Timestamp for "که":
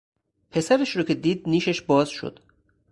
1.03-1.13